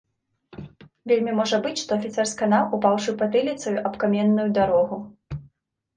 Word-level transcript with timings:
Вельмі 1.11 1.35
можа 1.39 1.59
быць, 1.67 1.75
што 1.83 1.91
афіцэр 2.01 2.25
сканаў, 2.33 2.63
упаўшы 2.77 3.15
патыліцаю 3.23 3.77
аб 3.91 4.03
каменную 4.05 4.49
дарогу. 4.61 5.03